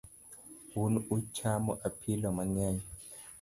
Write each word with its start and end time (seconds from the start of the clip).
Un 0.83 0.95
uchamo 1.17 1.71
apilo 1.91 2.31
mangeny 2.39 2.81